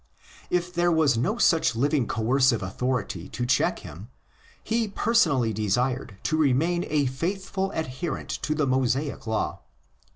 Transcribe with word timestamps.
If 0.49 0.73
there 0.73 0.91
was 0.91 1.15
no 1.15 1.37
such 1.37 1.75
living 1.75 2.07
coercive 2.07 2.63
authority 2.63 3.29
to 3.29 3.45
check 3.45 3.77
him, 3.85 4.09
he 4.63 4.87
personally 4.87 5.53
desired 5.53 6.17
to 6.23 6.37
remain 6.37 6.85
a 6.89 7.05
faithful 7.05 7.69
adherent 7.71 8.49
of 8.49 8.57
the 8.57 8.65
Mosaic 8.65 9.27
law. 9.27 9.59